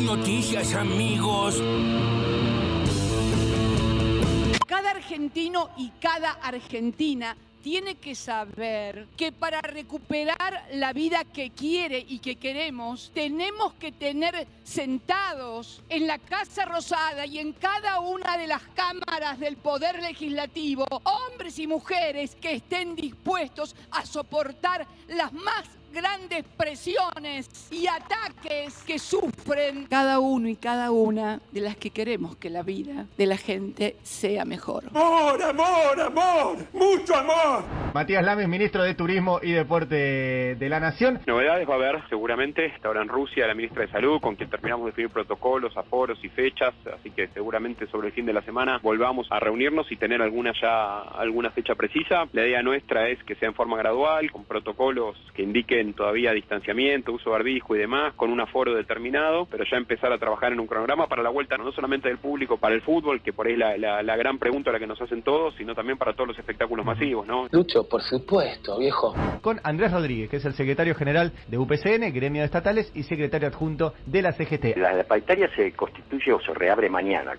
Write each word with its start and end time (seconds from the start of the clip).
noticias, 0.00 0.74
amigos. 0.74 1.62
Cada 4.66 4.90
argentino 4.90 5.70
y 5.76 5.90
cada 6.00 6.32
argentina 6.32 7.36
tiene 7.62 7.96
que 7.96 8.14
saber 8.14 9.06
que 9.16 9.32
para 9.32 9.60
recuperar 9.60 10.66
la 10.72 10.92
vida 10.92 11.24
que 11.24 11.50
quiere 11.50 12.04
y 12.08 12.18
que 12.18 12.36
queremos, 12.36 13.10
tenemos 13.14 13.74
que 13.74 13.92
tener 13.92 14.46
sentados 14.64 15.82
en 15.88 16.06
la 16.06 16.18
Casa 16.18 16.64
Rosada 16.64 17.26
y 17.26 17.38
en 17.38 17.52
cada 17.52 18.00
una 18.00 18.38
de 18.38 18.46
las 18.46 18.62
cámaras 18.74 19.38
del 19.38 19.56
Poder 19.56 20.00
Legislativo 20.00 20.86
hombres 21.04 21.58
y 21.58 21.66
mujeres 21.66 22.34
que 22.34 22.52
estén 22.52 22.96
dispuestos 22.96 23.76
a 23.90 24.06
soportar 24.06 24.86
las 25.08 25.32
más 25.32 25.66
grandes 25.92 26.44
presiones 26.56 27.48
y 27.70 27.86
ataques 27.86 28.74
que 28.86 28.98
sufren 28.98 29.86
cada 29.86 30.18
uno 30.18 30.48
y 30.48 30.56
cada 30.56 30.90
una 30.90 31.40
de 31.52 31.60
las 31.60 31.76
que 31.76 31.90
queremos 31.90 32.36
que 32.36 32.50
la 32.50 32.62
vida 32.62 33.06
de 33.16 33.26
la 33.26 33.36
gente 33.36 33.96
sea 34.02 34.44
mejor. 34.44 34.84
Amor, 34.90 35.42
amor, 35.42 36.00
amor, 36.00 36.56
mucho 36.72 37.14
amor. 37.16 37.64
Matías 37.94 38.24
Lames, 38.24 38.48
ministro 38.48 38.82
de 38.84 38.94
Turismo 38.94 39.40
y 39.42 39.52
Deporte 39.52 40.54
de 40.54 40.68
la 40.68 40.78
Nación. 40.78 41.20
Novedades 41.26 41.68
va 41.68 41.74
a 41.74 41.76
haber 41.76 42.08
seguramente, 42.08 42.66
está 42.66 42.88
ahora 42.88 43.02
en 43.02 43.08
Rusia 43.08 43.46
la 43.46 43.54
ministra 43.54 43.82
de 43.82 43.90
Salud, 43.90 44.20
con 44.20 44.36
quien 44.36 44.48
terminamos 44.48 44.84
de 44.86 44.90
definir 44.92 45.10
protocolos, 45.10 45.76
aforos 45.76 46.18
y 46.22 46.28
fechas, 46.28 46.72
así 46.94 47.10
que 47.10 47.28
seguramente 47.28 47.86
sobre 47.88 48.08
el 48.08 48.14
fin 48.14 48.26
de 48.26 48.32
la 48.32 48.42
semana 48.42 48.78
volvamos 48.82 49.26
a 49.30 49.40
reunirnos 49.40 49.90
y 49.90 49.96
tener 49.96 50.22
alguna 50.22 50.52
ya 50.60 51.00
alguna 51.00 51.50
fecha 51.50 51.74
precisa. 51.74 52.26
La 52.32 52.46
idea 52.46 52.62
nuestra 52.62 53.08
es 53.08 53.22
que 53.24 53.34
sea 53.34 53.48
en 53.48 53.54
forma 53.54 53.76
gradual, 53.76 54.30
con 54.30 54.44
protocolos 54.44 55.16
que 55.34 55.42
indiquen 55.42 55.94
todavía 55.94 56.32
distanciamiento, 56.32 57.12
uso 57.12 57.30
de 57.30 57.36
barbijo 57.36 57.74
y 57.74 57.80
demás, 57.80 58.14
con 58.14 58.30
un 58.30 58.40
aforo 58.40 58.74
determinado, 58.74 59.46
pero 59.46 59.64
ya 59.64 59.76
empezar 59.76 60.12
a 60.12 60.18
trabajar 60.18 60.52
en 60.52 60.60
un 60.60 60.66
cronograma 60.66 61.08
para 61.08 61.22
la 61.22 61.30
vuelta 61.30 61.56
no 61.56 61.72
solamente 61.72 62.08
del 62.08 62.18
público 62.18 62.56
para 62.56 62.74
el 62.74 62.82
fútbol, 62.82 63.20
que 63.22 63.32
por 63.32 63.46
ahí 63.46 63.54
es 63.54 63.58
la, 63.58 64.02
la, 64.02 64.16
gran 64.16 64.38
pregunta 64.38 64.70
a 64.70 64.74
la 64.74 64.78
que 64.78 64.86
nos 64.86 65.00
hacen 65.00 65.22
todos, 65.22 65.54
sino 65.56 65.74
también 65.74 65.98
para 65.98 66.12
todos 66.12 66.28
los 66.28 66.38
espectáculos 66.38 66.84
masivos, 66.84 67.26
¿no? 67.26 67.46
Lucho, 67.50 67.79
por 67.88 68.02
supuesto, 68.02 68.78
viejo. 68.78 69.14
Con 69.40 69.60
Andrés 69.62 69.92
Rodríguez, 69.92 70.30
que 70.30 70.36
es 70.36 70.44
el 70.44 70.54
secretario 70.54 70.94
general 70.94 71.32
de 71.48 71.58
UPCN, 71.58 72.12
gremio 72.12 72.42
de 72.42 72.46
estatales, 72.46 72.90
y 72.94 73.02
secretario 73.04 73.48
adjunto 73.48 73.94
de 74.06 74.22
la 74.22 74.32
CGT. 74.32 74.76
La, 74.76 75.04
paritaria 75.04 75.48
se 75.54 75.72
constituye 75.72 76.32
o 76.32 76.40
se 76.40 76.52
reabre 76.54 76.88
mañana, 76.88 77.32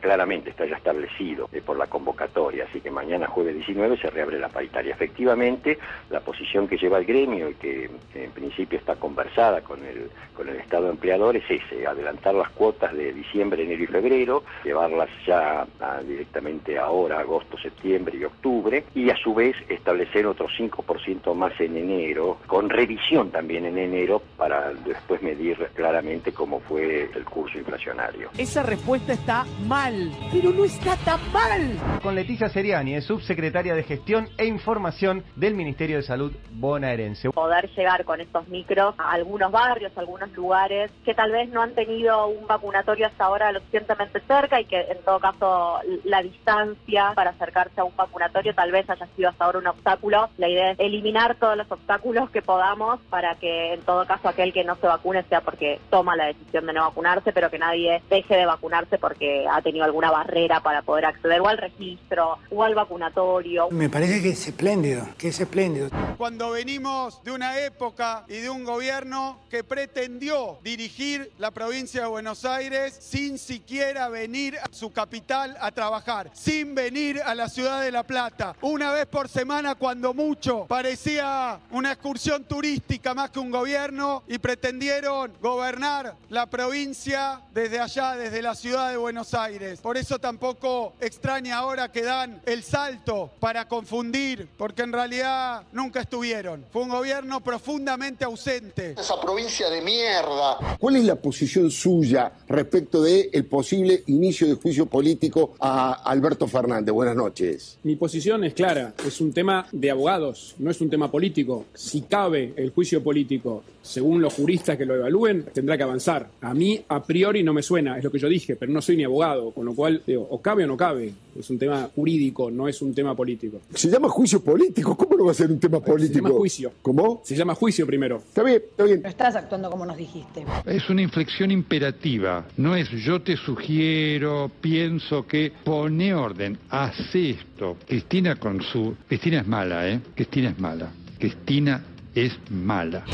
claramente 0.00 0.50
está 0.50 0.66
ya 0.66 0.76
establecido 0.76 1.48
eh, 1.52 1.60
por 1.64 1.76
la 1.76 1.86
convocatoria, 1.86 2.64
así 2.68 2.80
que 2.80 2.90
mañana 2.90 3.26
jueves 3.26 3.54
19 3.54 3.98
se 3.98 4.10
reabre 4.10 4.38
la 4.38 4.48
paritaria. 4.48 4.94
Efectivamente, 4.94 5.78
la 6.10 6.20
posición 6.20 6.68
que 6.68 6.76
lleva 6.76 6.98
el 6.98 7.04
gremio 7.04 7.50
y 7.50 7.54
que 7.54 7.90
en 8.14 8.30
principio 8.32 8.78
está 8.78 8.96
conversada 8.96 9.62
con 9.62 9.84
el, 9.84 10.10
con 10.34 10.48
el 10.48 10.56
Estado 10.56 10.90
empleador 10.90 11.36
es 11.36 11.44
ese, 11.48 11.86
adelantar 11.86 12.34
las 12.34 12.50
cuotas 12.50 12.92
de 12.94 13.12
diciembre, 13.12 13.62
enero 13.64 13.84
y 13.84 13.86
febrero, 13.86 14.44
llevarlas 14.64 15.08
ya 15.26 15.66
directamente 16.06 16.78
ahora, 16.78 17.20
agosto, 17.20 17.58
septiembre 17.58 18.18
y 18.18 18.24
octubre, 18.24 18.84
y 18.94 19.10
a 19.10 19.16
su 19.16 19.34
vez 19.34 19.56
establecer 19.74 20.26
otro 20.26 20.46
5% 20.48 21.34
más 21.34 21.52
en 21.60 21.76
enero, 21.76 22.38
con 22.46 22.68
revisión 22.68 23.30
también 23.30 23.66
en 23.66 23.78
enero, 23.78 24.22
para 24.36 24.72
después 24.72 25.22
medir 25.22 25.56
claramente 25.74 26.32
cómo 26.32 26.60
fue 26.60 27.10
el 27.14 27.24
curso 27.24 27.58
inflacionario. 27.58 28.30
Esa 28.38 28.62
respuesta 28.62 29.12
está 29.12 29.44
mal, 29.66 30.10
pero 30.32 30.50
no 30.50 30.64
está 30.64 30.96
tan 31.04 31.20
mal. 31.32 32.00
Con 32.02 32.14
Leticia 32.14 32.48
Seriani, 32.48 32.94
es 32.94 33.04
subsecretaria 33.04 33.74
de 33.74 33.82
Gestión 33.82 34.28
e 34.38 34.46
Información 34.46 35.24
del 35.36 35.54
Ministerio 35.54 35.96
de 35.96 36.02
Salud 36.02 36.32
bonaerense. 36.52 37.30
Poder 37.30 37.70
llegar 37.70 38.04
con 38.04 38.20
estos 38.20 38.46
micros 38.48 38.94
a 38.98 39.12
algunos 39.12 39.50
barrios, 39.50 39.92
a 39.96 40.00
algunos 40.00 40.30
lugares 40.32 40.90
que 41.04 41.14
tal 41.14 41.32
vez 41.32 41.48
no 41.50 41.62
han 41.62 41.74
tenido 41.74 42.26
un 42.26 42.46
vacunatorio 42.46 43.06
hasta 43.06 43.24
ahora 43.24 43.52
lo 43.52 43.60
suficientemente 43.60 44.20
cerca 44.20 44.60
y 44.60 44.64
que 44.64 44.80
en 44.80 45.02
todo 45.04 45.18
caso 45.20 45.80
la 46.04 46.22
distancia 46.22 47.12
para 47.14 47.30
acercarse 47.30 47.80
a 47.80 47.84
un 47.84 47.96
vacunatorio 47.96 48.54
tal 48.54 48.70
vez 48.70 48.88
haya 48.88 49.06
sido 49.16 49.28
hasta 49.28 49.44
ahora 49.44 49.58
un 49.62 49.68
obstáculo. 49.68 50.28
La 50.36 50.48
idea 50.48 50.72
es 50.72 50.80
eliminar 50.80 51.36
todos 51.36 51.56
los 51.56 51.70
obstáculos 51.70 52.30
que 52.30 52.42
podamos 52.42 53.00
para 53.08 53.36
que 53.36 53.74
en 53.74 53.80
todo 53.82 54.06
caso 54.06 54.28
aquel 54.28 54.52
que 54.52 54.64
no 54.64 54.76
se 54.76 54.86
vacune 54.86 55.22
sea 55.24 55.40
porque 55.40 55.80
toma 55.90 56.16
la 56.16 56.26
decisión 56.26 56.66
de 56.66 56.72
no 56.72 56.82
vacunarse, 56.82 57.32
pero 57.32 57.50
que 57.50 57.58
nadie 57.58 58.02
deje 58.10 58.36
de 58.36 58.46
vacunarse 58.46 58.98
porque 58.98 59.46
ha 59.50 59.62
tenido 59.62 59.84
alguna 59.84 60.10
barrera 60.10 60.60
para 60.60 60.82
poder 60.82 61.06
acceder 61.06 61.40
o 61.40 61.48
al 61.48 61.58
registro 61.58 62.38
o 62.50 62.62
al 62.62 62.74
vacunatorio. 62.74 63.68
Me 63.70 63.88
parece 63.88 64.20
que 64.20 64.30
es 64.30 64.46
espléndido, 64.46 65.06
que 65.16 65.28
es 65.28 65.40
espléndido. 65.40 65.88
Cuando 66.18 66.50
venimos 66.50 67.22
de 67.22 67.32
una 67.32 67.58
época 67.60 68.24
y 68.28 68.38
de 68.38 68.50
un 68.50 68.64
gobierno 68.64 69.38
que 69.48 69.64
pretendió 69.64 70.58
dirigir 70.62 71.30
la 71.38 71.50
provincia 71.50 72.02
de 72.02 72.08
Buenos 72.08 72.44
Aires 72.44 72.94
sin 73.00 73.38
siquiera 73.38 74.08
venir 74.08 74.58
a 74.58 74.72
su 74.72 74.92
capital 74.92 75.56
a 75.60 75.70
trabajar, 75.70 76.30
sin 76.32 76.74
venir 76.74 77.20
a 77.24 77.34
la 77.34 77.48
ciudad 77.48 77.82
de 77.82 77.92
La 77.92 78.02
Plata, 78.02 78.56
una 78.60 78.92
vez 78.92 79.06
por 79.06 79.28
semana 79.28 79.51
cuando 79.78 80.14
mucho 80.14 80.64
parecía 80.66 81.60
una 81.72 81.92
excursión 81.92 82.44
turística 82.44 83.12
más 83.12 83.30
que 83.30 83.38
un 83.38 83.50
gobierno 83.50 84.22
y 84.26 84.38
pretendieron 84.38 85.30
gobernar 85.42 86.16
la 86.30 86.46
provincia 86.46 87.42
desde 87.52 87.78
allá, 87.78 88.16
desde 88.16 88.40
la 88.40 88.54
ciudad 88.54 88.90
de 88.90 88.96
Buenos 88.96 89.34
Aires. 89.34 89.80
Por 89.80 89.98
eso 89.98 90.18
tampoco 90.18 90.94
extraña 91.00 91.58
ahora 91.58 91.92
que 91.92 92.02
dan 92.02 92.40
el 92.46 92.62
salto 92.62 93.30
para 93.40 93.68
confundir, 93.68 94.48
porque 94.56 94.82
en 94.82 94.92
realidad 94.92 95.64
nunca 95.72 96.00
estuvieron. 96.00 96.64
Fue 96.72 96.82
un 96.82 96.88
gobierno 96.88 97.40
profundamente 97.40 98.24
ausente. 98.24 98.94
Esa 98.98 99.20
provincia 99.20 99.68
de 99.68 99.82
mierda. 99.82 100.78
¿Cuál 100.78 100.96
es 100.96 101.04
la 101.04 101.16
posición 101.16 101.70
suya 101.70 102.32
respecto 102.48 103.02
del 103.02 103.28
el 103.32 103.44
posible 103.44 104.02
inicio 104.06 104.46
de 104.46 104.54
juicio 104.54 104.86
político 104.86 105.54
a 105.60 105.92
Alberto 105.92 106.48
Fernández? 106.48 106.94
Buenas 106.94 107.16
noches. 107.16 107.78
Mi 107.82 107.96
posición 107.96 108.44
es 108.44 108.54
clara, 108.54 108.94
es 109.06 109.20
un 109.20 109.32
tema 109.32 109.41
de 109.72 109.90
abogados, 109.90 110.54
no 110.58 110.70
es 110.70 110.80
un 110.80 110.90
tema 110.90 111.10
político. 111.10 111.66
Si 111.74 112.02
cabe 112.02 112.52
el 112.56 112.70
juicio 112.70 113.02
político, 113.02 113.64
según 113.82 114.22
los 114.22 114.34
juristas 114.34 114.76
que 114.76 114.86
lo 114.86 114.94
evalúen, 114.94 115.44
tendrá 115.52 115.76
que 115.76 115.82
avanzar. 115.82 116.28
A 116.40 116.54
mí, 116.54 116.80
a 116.88 117.02
priori, 117.02 117.42
no 117.42 117.52
me 117.52 117.62
suena, 117.62 117.98
es 117.98 118.04
lo 118.04 118.10
que 118.10 118.18
yo 118.18 118.28
dije, 118.28 118.56
pero 118.56 118.72
no 118.72 118.80
soy 118.80 118.96
ni 118.96 119.04
abogado, 119.04 119.50
con 119.50 119.64
lo 119.64 119.74
cual, 119.74 120.02
digo, 120.06 120.26
o 120.30 120.40
cabe 120.40 120.64
o 120.64 120.66
no 120.66 120.76
cabe. 120.76 121.12
Es 121.38 121.48
un 121.50 121.58
tema 121.58 121.88
jurídico, 121.94 122.50
no 122.50 122.68
es 122.68 122.80
un 122.82 122.94
tema 122.94 123.14
político. 123.14 123.60
Se 123.74 123.88
llama 123.88 124.08
juicio 124.08 124.42
político, 124.42 124.96
¿cómo 124.96 125.16
no 125.16 125.24
va 125.26 125.32
a 125.32 125.34
ser 125.34 125.50
un 125.50 125.58
tema 125.58 125.80
político? 125.80 126.14
Se 126.14 126.22
llama 126.22 126.38
juicio. 126.38 126.72
¿Cómo? 126.82 127.22
Se 127.24 127.36
llama 127.36 127.54
juicio 127.54 127.86
primero. 127.86 128.16
Está 128.18 128.42
bien, 128.42 128.62
está 128.70 128.84
bien. 128.84 129.02
No 129.02 129.08
estás 129.08 129.36
actuando 129.36 129.70
como 129.70 129.86
nos 129.86 129.96
dijiste. 129.96 130.44
Es 130.66 130.88
una 130.90 131.02
inflexión 131.02 131.50
imperativa, 131.50 132.46
no 132.56 132.76
es 132.76 132.90
yo 132.90 133.22
te 133.22 133.36
sugiero, 133.36 134.50
pienso 134.60 135.26
que 135.26 135.52
pone 135.64 136.14
orden, 136.14 136.58
hace 136.70 137.30
esto. 137.30 137.76
Cristina 137.86 138.36
con 138.36 138.62
su... 138.62 138.94
Cristina 139.08 139.40
es 139.40 139.46
mala, 139.46 139.88
¿eh? 139.88 140.00
Cristina 140.14 140.50
es 140.50 140.58
mala. 140.58 140.92
Cristina 141.18 141.84
es 142.14 142.32
mala. 142.50 143.04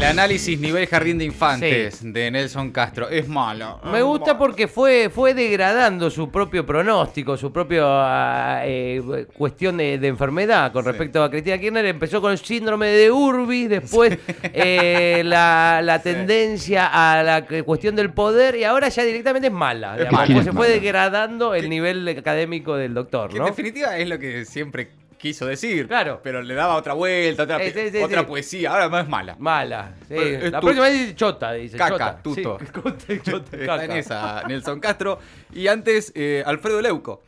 El 0.00 0.06
análisis 0.06 0.58
nivel 0.58 0.86
jardín 0.86 1.18
de 1.18 1.26
infantes 1.26 2.00
de 2.02 2.30
Nelson 2.30 2.70
Castro 2.70 3.10
es 3.10 3.28
malo. 3.28 3.78
Me 3.92 4.00
gusta 4.00 4.38
porque 4.38 4.66
fue, 4.66 5.10
fue 5.10 5.34
degradando 5.34 6.08
su 6.08 6.30
propio 6.30 6.64
pronóstico, 6.64 7.36
su 7.36 7.52
propia 7.52 8.62
eh, 8.64 9.26
cuestión 9.36 9.76
de, 9.76 9.96
enfermedad 9.96 10.72
con 10.72 10.86
respecto 10.86 11.22
a 11.22 11.30
Cristina 11.30 11.58
Kirchner. 11.58 11.84
Empezó 11.84 12.22
con 12.22 12.32
el 12.32 12.38
síndrome 12.38 12.86
de 12.86 13.10
Urbi, 13.10 13.66
después 13.68 14.16
eh, 14.42 15.20
la, 15.22 16.00
tendencia 16.02 16.86
a 16.86 17.22
la 17.22 17.46
cuestión 17.62 17.94
del 17.94 18.10
poder 18.10 18.56
y 18.56 18.64
ahora 18.64 18.88
ya 18.88 19.02
directamente 19.02 19.48
es 19.48 19.54
mala. 19.54 19.98
se 20.42 20.52
fue 20.52 20.70
degradando 20.70 21.54
el 21.54 21.68
nivel 21.68 22.08
académico 22.08 22.74
del 22.74 22.94
doctor. 22.94 23.36
En 23.36 23.44
definitiva 23.44 23.98
es 23.98 24.08
lo 24.08 24.18
que 24.18 24.46
siempre 24.46 24.99
quiso 25.20 25.46
decir. 25.46 25.86
Claro. 25.86 26.20
Pero 26.22 26.42
le 26.42 26.54
daba 26.54 26.76
otra 26.76 26.94
vuelta, 26.94 27.42
otra, 27.44 27.60
otra 28.02 28.26
poesía. 28.26 28.72
Ahora 28.72 28.88
más 28.88 29.08
mala. 29.08 29.36
Mala. 29.38 29.94
Sí. 30.08 30.16
La 30.50 30.60
próxima 30.60 30.86
vez 30.86 30.98
dice 30.98 31.14
chota, 31.14 31.52
dice. 31.52 31.76
Caca, 31.76 32.20
chota. 32.22 32.22
tuto. 32.22 32.58
Chota, 33.22 33.56
Está 33.56 33.84
en 33.84 33.90
esa, 33.92 34.42
Nelson 34.48 34.80
Castro. 34.80 35.18
Y 35.52 35.66
antes, 35.66 36.12
eh, 36.14 36.42
Alfredo 36.46 36.80
Leuco. 36.80 37.22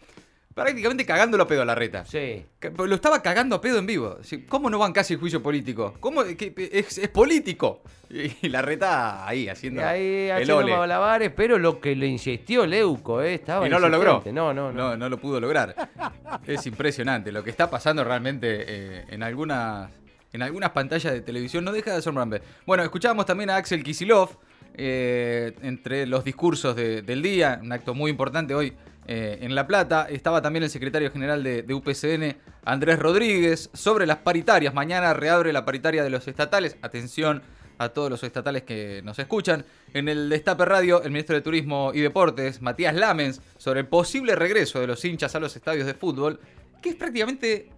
Prácticamente 0.55 1.07
cagándolo 1.07 1.45
a 1.45 1.47
pedo 1.47 1.63
a 1.63 1.65
la 1.65 1.75
reta. 1.75 2.05
Sí. 2.05 2.45
Lo 2.77 2.95
estaba 2.95 3.23
cagando 3.23 3.57
a 3.57 3.61
pedo 3.61 3.79
en 3.79 3.87
vivo. 3.87 4.19
¿Cómo 4.49 4.69
no 4.69 4.79
van 4.79 4.93
casi 4.93 5.15
el 5.15 5.21
juicio 5.21 5.43
político? 5.43 5.95
¿Cómo? 6.01 6.23
Es, 6.23 6.99
es, 6.99 7.09
político. 7.09 7.83
Y 8.11 8.49
la 8.49 8.61
reta 8.61 9.27
ahí 9.27 9.49
haciendo. 9.49 9.81
Y 9.81 9.85
ahí 9.85 10.31
haciendo 10.31 10.77
malabares, 10.77 11.33
pero 11.35 11.59
lo 11.59 11.81
que 11.81 11.97
le 11.97 12.07
insistió 12.07 12.67
Leuco, 12.67 13.23
eh, 13.23 13.35
estaba. 13.35 13.67
Y 13.67 13.71
no 13.71 13.79
lo 13.79 13.89
logró. 13.89 14.23
No, 14.33 14.53
no, 14.53 14.71
no. 14.73 14.97
No, 14.97 15.09
lo 15.09 15.19
pudo 15.19 15.41
lograr. 15.41 15.75
es 16.47 16.67
impresionante. 16.67 17.33
Lo 17.33 17.43
que 17.43 17.51
está 17.51 17.71
pasando 17.71 18.05
realmente 18.05 18.65
eh, 18.67 19.05
en 19.09 19.23
algunas. 19.23 19.91
En 20.35 20.41
algunas 20.41 20.71
pantallas 20.71 21.13
de 21.13 21.21
televisión 21.21 21.63
no 21.63 21.73
deja 21.73 21.93
de 21.93 21.99
asombrarme. 21.99 22.41
Bueno, 22.65 22.83
escuchábamos 22.83 23.27
también 23.27 23.51
a 23.51 23.57
Axel 23.57 23.85
Kisilov 23.85 24.31
eh, 24.75 25.53
entre 25.61 26.07
los 26.07 26.25
discursos 26.25 26.75
del 26.75 27.21
día, 27.21 27.61
un 27.63 27.71
acto 27.71 27.93
muy 27.93 28.11
importante 28.11 28.55
hoy 28.55 28.73
eh, 29.07 29.39
en 29.41 29.55
La 29.55 29.67
Plata. 29.67 30.07
Estaba 30.09 30.43
también 30.43 30.63
el 30.63 30.71
secretario 30.71 31.11
general 31.11 31.43
de, 31.43 31.63
de 31.63 31.75
UPCN, 31.75 32.37
Andrés 32.65 32.99
Rodríguez, 32.99 33.71
sobre 33.73 34.07
las 34.07 34.19
paritarias. 34.19 34.75
Mañana 34.75 35.15
reabre 35.15 35.53
la 35.53 35.65
paritaria 35.65 36.03
de 36.03 36.11
los 36.11 36.29
estatales. 36.29 36.77
Atención 36.83 37.43
a 37.79 37.89
todos 37.91 38.11
los 38.11 38.23
estatales 38.23 38.63
que 38.63 39.03
nos 39.03 39.19
escuchan. 39.19 39.65
En 39.93 40.09
el 40.09 40.29
Destape 40.29 40.65
Radio, 40.65 41.03
el 41.03 41.11
ministro 41.11 41.35
de 41.35 41.43
Turismo 41.43 41.91
y 41.95 42.01
Deportes, 42.01 42.63
Matías 42.63 42.95
Lamens, 42.95 43.41
sobre 43.59 43.81
el 43.81 43.87
posible 43.87 44.37
regreso 44.37 44.81
de 44.81 44.87
los 44.87 45.05
hinchas 45.05 45.35
a 45.35 45.41
los 45.41 45.55
estadios 45.57 45.87
de 45.87 45.95
fútbol, 45.95 46.41
que 46.81 46.91
es 46.91 46.97
prácticamente 46.97 47.71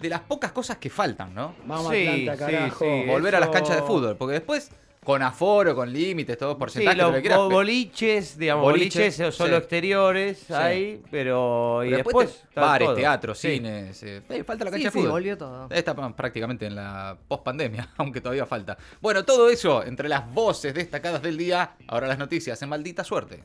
de 0.00 0.08
las 0.08 0.20
pocas 0.20 0.52
cosas 0.52 0.76
que 0.78 0.90
faltan, 0.90 1.34
¿no? 1.34 1.54
Vamos 1.66 1.90
Atlanta, 1.90 2.36
carajo. 2.36 2.84
Volver 3.06 3.36
a 3.36 3.40
las 3.40 3.48
canchas 3.50 3.76
de 3.76 3.82
fútbol, 3.82 4.16
porque 4.16 4.34
después 4.34 4.70
con 5.06 5.22
aforo, 5.22 5.74
con 5.76 5.92
límites, 5.92 6.36
todos 6.36 6.56
porcentajes, 6.56 6.94
Sí, 6.94 6.98
lo 7.00 7.06
los 7.06 7.14
que 7.14 7.20
quieras. 7.22 7.38
bo- 7.38 7.48
boliches, 7.50 8.36
digamos, 8.36 8.64
Boliche, 8.64 8.98
boliches 9.04 9.34
solo 9.36 9.50
sí. 9.50 9.56
exteriores 9.58 10.38
Sí. 10.48 10.52
ahí, 10.52 11.02
pero 11.12 11.84
y 11.84 11.90
Pero 11.90 11.96
después, 12.02 12.28
te- 12.32 12.48
está 12.48 12.60
bares, 12.60 12.86
todo. 12.88 12.96
teatros, 12.96 13.38
Sí. 13.38 13.50
cines. 13.54 14.02
eh, 14.02 14.22
eh, 14.28 14.42
falta 14.42 14.64
la 14.64 14.70
cancha 14.72 14.90
sí, 14.90 14.98
de 14.98 15.02
fútbol. 15.02 15.10
volvió 15.12 15.38
todo. 15.38 15.68
Está 15.70 15.94
prácticamente 16.16 16.66
en 16.66 16.74
la 16.74 17.16
post-pandemia, 17.28 17.88
aunque 17.98 18.20
todavía 18.20 18.46
falta. 18.46 18.76
Bueno, 19.00 19.24
todo 19.24 19.48
eso 19.48 19.84
entre 19.84 20.08
las 20.08 20.28
voces 20.34 20.74
destacadas 20.74 21.22
del 21.22 21.36
día. 21.36 21.76
Ahora 21.86 22.08
las 22.08 22.18
noticias 22.18 22.60
en 22.62 22.68
maldita 22.68 23.04
suerte. 23.04 23.44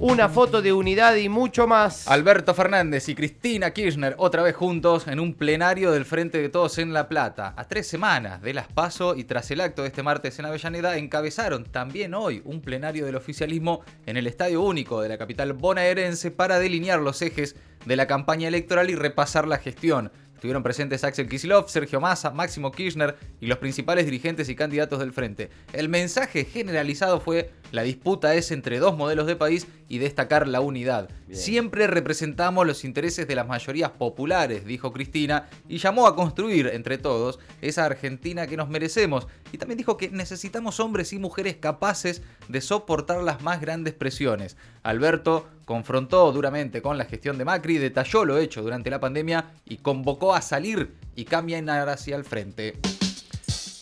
Una 0.00 0.28
foto 0.28 0.60
de 0.60 0.72
unidad 0.72 1.14
y 1.14 1.28
mucho 1.28 1.68
más. 1.68 2.08
Alberto 2.08 2.52
Fernández 2.52 3.08
y 3.08 3.14
Cristina 3.14 3.70
Kirchner 3.70 4.16
otra 4.18 4.42
vez 4.42 4.56
juntos 4.56 5.06
en 5.06 5.20
un 5.20 5.34
plenario 5.34 5.92
del 5.92 6.04
Frente 6.04 6.42
de 6.42 6.48
Todos 6.48 6.78
en 6.78 6.92
La 6.92 7.08
Plata. 7.08 7.54
A 7.56 7.68
tres 7.68 7.86
semanas 7.86 8.42
de 8.42 8.54
las 8.54 8.66
PASO 8.66 9.14
y 9.14 9.22
tras 9.22 9.52
el 9.52 9.60
acto 9.60 9.82
de 9.82 9.88
este 9.88 10.02
martes 10.02 10.36
en 10.38 10.46
Avellaneda, 10.46 10.96
encabezaron 10.96 11.64
también 11.64 12.12
hoy 12.14 12.42
un 12.44 12.60
plenario 12.60 13.06
del 13.06 13.14
oficialismo 13.14 13.82
en 14.04 14.16
el 14.16 14.26
Estadio 14.26 14.62
Único 14.62 15.00
de 15.00 15.08
la 15.08 15.16
capital 15.16 15.52
bonaerense 15.52 16.32
para 16.32 16.58
delinear 16.58 16.98
los 16.98 17.22
ejes 17.22 17.54
de 17.86 17.96
la 17.96 18.08
campaña 18.08 18.48
electoral 18.48 18.90
y 18.90 18.96
repasar 18.96 19.46
la 19.46 19.58
gestión. 19.58 20.10
Estuvieron 20.44 20.62
presentes 20.62 21.04
Axel 21.04 21.26
Kicillof, 21.26 21.70
Sergio 21.70 22.02
Massa, 22.02 22.30
Máximo 22.30 22.70
Kirchner 22.70 23.16
y 23.40 23.46
los 23.46 23.56
principales 23.56 24.04
dirigentes 24.04 24.50
y 24.50 24.54
candidatos 24.54 24.98
del 24.98 25.14
frente. 25.14 25.48
El 25.72 25.88
mensaje 25.88 26.44
generalizado 26.44 27.18
fue 27.18 27.50
la 27.72 27.82
disputa 27.82 28.34
es 28.34 28.50
entre 28.50 28.78
dos 28.78 28.94
modelos 28.94 29.26
de 29.26 29.36
país 29.36 29.66
y 29.88 29.98
destacar 29.98 30.46
la 30.46 30.60
unidad. 30.60 31.08
Siempre 31.32 31.86
representamos 31.86 32.66
los 32.66 32.84
intereses 32.84 33.26
de 33.26 33.34
las 33.34 33.48
mayorías 33.48 33.90
populares, 33.90 34.66
dijo 34.66 34.92
Cristina, 34.92 35.48
y 35.66 35.78
llamó 35.78 36.06
a 36.06 36.14
construir 36.14 36.68
entre 36.68 36.98
todos 36.98 37.38
esa 37.62 37.86
Argentina 37.86 38.46
que 38.46 38.56
nos 38.56 38.68
merecemos. 38.68 39.26
Y 39.50 39.58
también 39.58 39.78
dijo 39.78 39.96
que 39.96 40.10
necesitamos 40.10 40.78
hombres 40.78 41.12
y 41.12 41.18
mujeres 41.18 41.56
capaces 41.56 42.22
de 42.48 42.60
soportar 42.60 43.22
las 43.22 43.42
más 43.42 43.60
grandes 43.60 43.94
presiones. 43.94 44.56
Alberto 44.84 45.48
confrontó 45.64 46.30
duramente 46.30 46.82
con 46.82 46.98
la 46.98 47.06
gestión 47.06 47.38
de 47.38 47.44
Macri, 47.44 47.78
detalló 47.78 48.24
lo 48.24 48.38
hecho 48.38 48.62
durante 48.62 48.90
la 48.90 49.00
pandemia 49.00 49.52
y 49.64 49.78
convocó 49.78 50.34
a 50.34 50.42
salir 50.42 50.94
y 51.16 51.24
caminar 51.24 51.88
hacia 51.88 52.16
el 52.16 52.24
frente. 52.24 52.78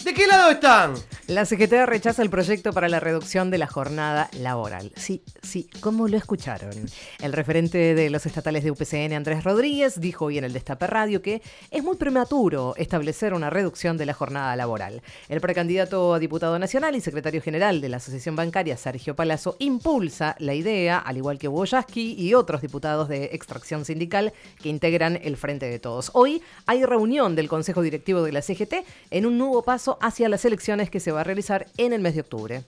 ¿De 0.04 0.14
qué 0.14 0.26
lado 0.26 0.50
están? 0.52 0.94
La 1.28 1.44
CGT 1.44 1.86
rechaza 1.86 2.20
el 2.20 2.30
proyecto 2.30 2.72
para 2.72 2.88
la 2.88 2.98
reducción 2.98 3.52
de 3.52 3.58
la 3.58 3.69
jornada 3.69 4.28
laboral. 4.40 4.90
Sí, 4.96 5.22
sí, 5.40 5.70
como 5.80 6.08
lo 6.08 6.16
escucharon. 6.16 6.72
El 7.20 7.32
referente 7.32 7.94
de 7.94 8.10
los 8.10 8.26
estatales 8.26 8.64
de 8.64 8.72
UPCN, 8.72 9.12
Andrés 9.12 9.44
Rodríguez, 9.44 10.00
dijo 10.00 10.24
hoy 10.26 10.38
en 10.38 10.44
el 10.44 10.52
Destape 10.52 10.88
Radio 10.88 11.22
que 11.22 11.40
es 11.70 11.84
muy 11.84 11.96
prematuro 11.96 12.74
establecer 12.76 13.34
una 13.34 13.50
reducción 13.50 13.96
de 13.98 14.06
la 14.06 14.14
jornada 14.14 14.56
laboral. 14.56 15.00
El 15.28 15.40
precandidato 15.40 16.12
a 16.12 16.19
diputado 16.19 16.58
nacional 16.58 16.96
y 16.96 17.00
secretario 17.00 17.40
general 17.40 17.80
de 17.80 17.88
la 17.88 17.98
Asociación 17.98 18.34
Bancaria, 18.34 18.76
Sergio 18.76 19.14
Palazzo, 19.14 19.54
impulsa 19.60 20.34
la 20.40 20.54
idea, 20.54 20.98
al 20.98 21.18
igual 21.18 21.38
que 21.38 21.46
Boyaski 21.46 22.14
y 22.18 22.34
otros 22.34 22.62
diputados 22.62 23.08
de 23.08 23.26
extracción 23.26 23.84
sindical 23.84 24.32
que 24.60 24.70
integran 24.70 25.20
el 25.22 25.36
Frente 25.36 25.66
de 25.70 25.78
Todos. 25.78 26.10
Hoy 26.14 26.42
hay 26.66 26.84
reunión 26.84 27.36
del 27.36 27.48
Consejo 27.48 27.80
Directivo 27.80 28.25
de 28.25 28.32
la 28.32 28.42
CGT 28.42 28.75
en 29.12 29.25
un 29.25 29.38
nuevo 29.38 29.62
paso 29.62 29.98
hacia 30.00 30.28
las 30.28 30.44
elecciones 30.44 30.90
que 30.90 30.98
se 30.98 31.12
va 31.12 31.20
a 31.20 31.25
realizar 31.25 31.67
en 31.76 31.93
el 31.93 32.00
mes 32.00 32.14
de 32.14 32.20
octubre. 32.20 32.64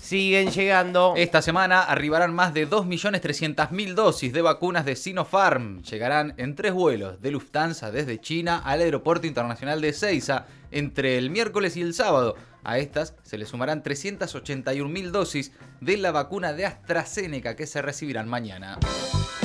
Siguen 0.00 0.50
llegando. 0.50 1.12
Esta 1.18 1.42
semana 1.42 1.82
arribarán 1.82 2.34
más 2.34 2.54
de 2.54 2.66
2.300.000 2.66 3.94
dosis 3.94 4.32
de 4.32 4.40
vacunas 4.40 4.86
de 4.86 4.96
Sinopharm. 4.96 5.82
Llegarán 5.82 6.32
en 6.38 6.54
tres 6.54 6.72
vuelos 6.72 7.20
de 7.20 7.30
Lufthansa 7.30 7.90
desde 7.90 8.18
China 8.18 8.62
al 8.64 8.80
Aeropuerto 8.80 9.26
Internacional 9.26 9.82
de 9.82 9.92
Seiza 9.92 10.46
entre 10.70 11.18
el 11.18 11.28
miércoles 11.28 11.76
y 11.76 11.82
el 11.82 11.92
sábado. 11.92 12.36
A 12.64 12.78
estas 12.78 13.14
se 13.22 13.36
le 13.36 13.44
sumarán 13.44 13.82
381.000 13.82 15.10
dosis 15.10 15.52
de 15.82 15.98
la 15.98 16.10
vacuna 16.10 16.54
de 16.54 16.64
AstraZeneca 16.64 17.54
que 17.54 17.66
se 17.66 17.82
recibirán 17.82 18.28
mañana. 18.28 18.78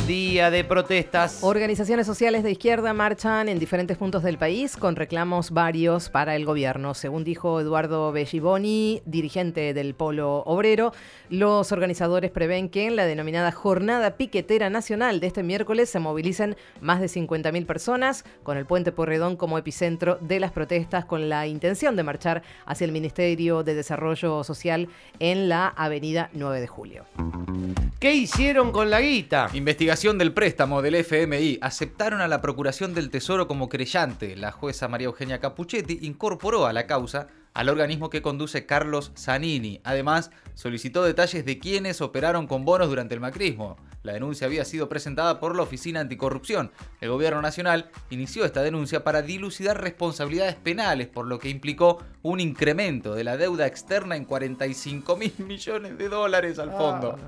Día 0.07 0.51
de 0.51 0.65
protestas. 0.65 1.39
Organizaciones 1.43 2.05
sociales 2.05 2.43
de 2.43 2.51
izquierda 2.51 2.91
marchan 2.93 3.47
en 3.47 3.57
diferentes 3.57 3.95
puntos 3.95 4.21
del 4.21 4.37
país 4.37 4.75
con 4.75 4.97
reclamos 4.97 5.51
varios 5.51 6.09
para 6.09 6.35
el 6.35 6.43
gobierno. 6.43 6.93
Según 6.93 7.23
dijo 7.23 7.61
Eduardo 7.61 8.11
Belliboni, 8.11 9.01
dirigente 9.05 9.73
del 9.73 9.93
Polo 9.95 10.39
Obrero, 10.39 10.91
los 11.29 11.71
organizadores 11.71 12.31
prevén 12.31 12.67
que 12.67 12.87
en 12.87 12.97
la 12.97 13.05
denominada 13.05 13.53
Jornada 13.53 14.17
Piquetera 14.17 14.69
Nacional 14.69 15.21
de 15.21 15.27
este 15.27 15.41
miércoles 15.41 15.89
se 15.89 15.99
movilicen 15.99 16.57
más 16.81 16.99
de 16.99 17.07
50.000 17.07 17.65
personas, 17.65 18.25
con 18.43 18.57
el 18.57 18.65
puente 18.65 18.91
Porredón 18.91 19.37
como 19.37 19.57
epicentro 19.57 20.17
de 20.19 20.41
las 20.41 20.51
protestas, 20.51 21.05
con 21.05 21.29
la 21.29 21.47
intención 21.47 21.95
de 21.95 22.03
marchar 22.03 22.43
hacia 22.65 22.83
el 22.83 22.91
Ministerio 22.91 23.63
de 23.63 23.73
Desarrollo 23.73 24.43
Social 24.43 24.89
en 25.19 25.47
la 25.47 25.69
Avenida 25.69 26.29
9 26.33 26.59
de 26.59 26.67
Julio. 26.67 27.05
¿Qué 28.01 28.13
hicieron 28.13 28.73
con 28.73 28.89
la 28.89 28.99
guita? 28.99 29.49
Investigación 29.53 29.92
del 29.93 30.33
préstamo 30.33 30.81
del 30.81 30.95
FMI. 30.95 31.59
Aceptaron 31.61 32.19
a 32.19 32.27
la 32.27 32.41
Procuración 32.41 32.95
del 32.95 33.11
Tesoro 33.11 33.47
como 33.47 33.69
creyente. 33.69 34.35
La 34.35 34.51
jueza 34.51 34.87
María 34.87 35.05
Eugenia 35.05 35.39
Capuchetti 35.39 35.99
incorporó 36.01 36.65
a 36.65 36.73
la 36.73 36.87
causa 36.87 37.27
al 37.53 37.69
organismo 37.69 38.09
que 38.09 38.23
conduce 38.23 38.65
Carlos 38.65 39.11
Zanini. 39.15 39.81
Además, 39.83 40.31
solicitó 40.55 41.03
detalles 41.03 41.45
de 41.45 41.59
quienes 41.59 42.01
operaron 42.01 42.47
con 42.47 42.65
bonos 42.65 42.89
durante 42.89 43.13
el 43.13 43.21
macrismo. 43.21 43.77
La 44.01 44.13
denuncia 44.13 44.47
había 44.47 44.65
sido 44.65 44.89
presentada 44.89 45.39
por 45.39 45.55
la 45.55 45.61
Oficina 45.61 45.99
Anticorrupción. 45.99 46.71
El 46.99 47.11
gobierno 47.11 47.43
nacional 47.43 47.91
inició 48.09 48.45
esta 48.45 48.63
denuncia 48.63 49.03
para 49.03 49.21
dilucidar 49.21 49.79
responsabilidades 49.79 50.55
penales, 50.55 51.07
por 51.07 51.27
lo 51.27 51.37
que 51.37 51.49
implicó 51.49 52.03
un 52.23 52.39
incremento 52.39 53.13
de 53.13 53.23
la 53.23 53.37
deuda 53.37 53.67
externa 53.67 54.15
en 54.15 54.25
45 54.25 55.15
mil 55.17 55.33
millones 55.37 55.99
de 55.99 56.09
dólares 56.09 56.57
al 56.57 56.71
fondo. 56.71 57.19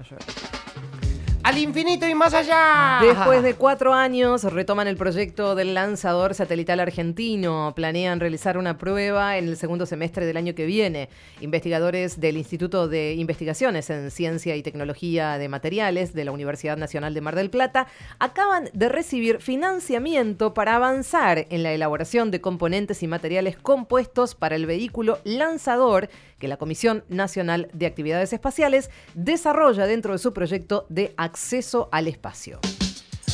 Al 1.45 1.59
infinito 1.59 2.07
y 2.07 2.15
más 2.15 2.33
allá. 2.33 2.97
Después 3.03 3.43
de 3.43 3.53
cuatro 3.53 3.93
años, 3.93 4.43
retoman 4.45 4.87
el 4.87 4.97
proyecto 4.97 5.53
del 5.53 5.75
lanzador 5.75 6.33
satelital 6.33 6.79
argentino. 6.79 7.71
Planean 7.75 8.19
realizar 8.19 8.57
una 8.57 8.79
prueba 8.79 9.37
en 9.37 9.49
el 9.49 9.55
segundo 9.55 9.85
semestre 9.85 10.25
del 10.25 10.37
año 10.37 10.55
que 10.55 10.65
viene. 10.65 11.07
Investigadores 11.41 12.19
del 12.19 12.37
Instituto 12.37 12.87
de 12.87 13.13
Investigaciones 13.13 13.91
en 13.91 14.09
Ciencia 14.09 14.55
y 14.55 14.63
Tecnología 14.63 15.37
de 15.37 15.47
Materiales 15.47 16.15
de 16.15 16.25
la 16.25 16.31
Universidad 16.31 16.77
Nacional 16.77 17.13
de 17.13 17.21
Mar 17.21 17.35
del 17.35 17.51
Plata 17.51 17.85
acaban 18.17 18.71
de 18.73 18.89
recibir 18.89 19.39
financiamiento 19.39 20.55
para 20.55 20.75
avanzar 20.75 21.45
en 21.51 21.61
la 21.61 21.73
elaboración 21.73 22.31
de 22.31 22.41
componentes 22.41 23.03
y 23.03 23.07
materiales 23.07 23.55
compuestos 23.55 24.33
para 24.33 24.55
el 24.55 24.65
vehículo 24.65 25.19
lanzador 25.23 26.09
que 26.39 26.47
la 26.47 26.57
Comisión 26.57 27.03
Nacional 27.09 27.69
de 27.73 27.85
Actividades 27.85 28.33
Espaciales 28.33 28.89
desarrolla 29.13 29.87
dentro 29.87 30.13
de 30.13 30.19
su 30.19 30.33
proyecto 30.33 30.85
de 30.89 31.13
acceso 31.17 31.89
al 31.91 32.07
espacio. 32.07 32.59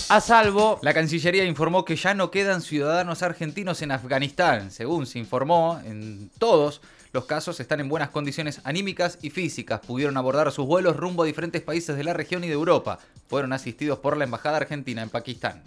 A 0.10 0.20
salvo. 0.20 0.78
La 0.82 0.94
Cancillería 0.94 1.46
informó 1.46 1.86
que 1.86 1.96
ya 1.96 2.14
no 2.14 2.32
quedan 2.32 2.62
ciudadanos 2.62 3.24
argentinos 3.24 3.82
en 3.82 3.92
Afganistán. 3.92 4.70
Según 4.70 5.06
se 5.06 5.20
informó, 5.20 5.80
en 5.86 6.30
todos 6.38 6.82
los 7.14 7.26
casos 7.26 7.60
están 7.60 7.80
en 7.80 7.88
buenas 7.88 8.10
condiciones 8.10 8.60
anímicas 8.66 9.20
y 9.22 9.30
físicas. 9.30 9.80
Pudieron 9.80 10.18
abordar 10.18 10.52
sus 10.52 10.66
vuelos 10.66 10.98
rumbo 10.98 11.24
a 11.24 11.26
diferentes 11.26 11.62
países 11.62 11.96
de 11.96 12.04
la 12.04 12.14
región 12.14 12.44
y 12.44 12.48
de 12.48 12.54
Europa. 12.54 13.00
Fueron 13.28 13.54
asistidos 13.54 14.00
por 14.00 14.18
la 14.18 14.26
Embajada 14.26 14.58
Argentina 14.58 15.02
en 15.02 15.10
Pakistán. 15.10 15.64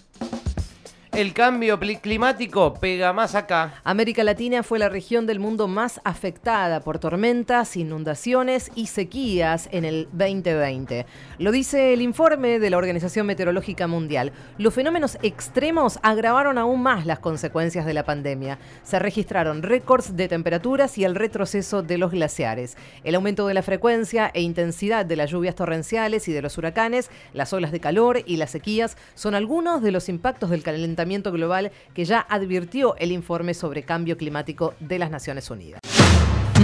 El 1.17 1.33
cambio 1.33 1.79
climático 1.79 2.75
pega 2.75 3.13
más 3.13 3.37
acá. 3.37 3.75
América 3.85 4.25
Latina 4.25 4.65
fue 4.65 4.81
la 4.81 4.89
región 4.89 5.27
del 5.27 5.39
mundo 5.39 5.69
más 5.69 6.01
afectada 6.03 6.81
por 6.81 6.99
tormentas, 6.99 7.77
inundaciones 7.77 8.73
y 8.75 8.89
sequías 8.89 9.69
en 9.71 9.85
el 9.85 10.09
2020. 10.11 11.07
Lo 11.39 11.53
dice 11.53 11.93
el 11.93 12.03
informe 12.03 12.59
de 12.59 12.69
la 12.69 12.79
Organización 12.79 13.27
Meteorológica 13.27 13.87
Mundial. 13.87 14.33
Los 14.59 14.75
fenómenos 14.75 15.17
extremos 15.23 16.01
agravaron 16.03 16.59
aún 16.59 16.83
más 16.83 17.07
las 17.07 17.21
consecuencias 17.21 17.87
de 17.87 17.95
la 17.95 18.05
pandemia. 18.05 18.59
Se 18.83 18.99
registraron 18.99 19.63
récords 19.63 20.17
de 20.17 20.27
temperaturas 20.27 20.99
y 20.99 21.05
el 21.05 21.15
retroceso 21.15 21.85
de 21.85 21.97
los 21.97 22.11
glaciares. 22.11 22.77
El 23.05 23.15
aumento 23.15 23.47
de 23.47 23.55
la 23.55 23.63
frecuencia 23.63 24.33
e 24.35 24.43
intensidad 24.43 25.07
de 25.07 25.15
las 25.15 25.31
lluvias 25.31 25.55
torrenciales 25.55 26.27
y 26.27 26.33
de 26.33 26.43
los 26.43 26.59
huracanes, 26.59 27.09
las 27.35 27.53
olas 27.53 27.71
de 27.71 27.79
calor 27.79 28.23
y 28.27 28.37
las 28.37 28.51
sequías 28.51 28.97
son 29.15 29.37
algunos 29.37 29.81
de 29.81 29.93
los 29.93 30.09
impactos 30.09 30.51
del 30.51 30.65
calentamiento 31.05 31.33
global 31.33 31.71
que 31.95 32.05
ya 32.05 32.21
advirtió 32.21 32.97
el 32.97 33.13
informe 33.13 33.53
sobre 33.53 33.83
cambio 33.83 34.17
climático 34.17 34.75
de 34.81 34.99
las 34.99 35.11
Naciones 35.11 35.51
Unidas. 35.51 35.81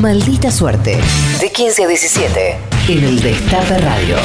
Maldita 0.01 0.51
suerte. 0.51 0.99
De 1.41 1.53
15 1.53 1.85
a 1.85 1.89
17. 1.89 2.57
En 2.89 3.05
el 3.05 3.21
Destape 3.21 3.79
Radio. 3.79 4.17